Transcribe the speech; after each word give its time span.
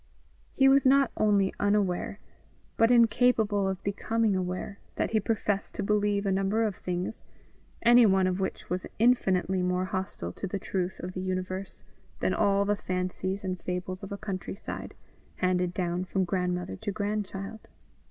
He 0.55 0.67
was 0.67 0.83
not 0.83 1.11
only 1.15 1.53
unaware, 1.59 2.17
but 2.75 2.89
incapable 2.89 3.67
of 3.67 3.83
becoming 3.83 4.35
aware, 4.35 4.79
that 4.95 5.11
he 5.11 5.19
professed 5.19 5.75
to 5.75 5.83
believe 5.83 6.25
a 6.25 6.31
number 6.31 6.63
of 6.63 6.75
things, 6.75 7.23
any 7.83 8.07
one 8.07 8.25
of 8.25 8.39
which 8.39 8.67
was 8.67 8.87
infinitely 8.97 9.61
more 9.61 9.85
hostile 9.85 10.31
to 10.31 10.47
the 10.47 10.57
truth 10.57 10.99
of 11.01 11.13
the 11.13 11.21
universe, 11.21 11.83
than 12.19 12.33
all 12.33 12.65
the 12.65 12.75
fancies 12.75 13.43
and 13.43 13.61
fables 13.61 14.01
of 14.01 14.11
a 14.11 14.17
countryside, 14.17 14.95
handed 15.35 15.71
down 15.71 16.05
from 16.05 16.23
grandmother 16.25 16.75
to 16.77 16.91
grandchild. 16.91 17.67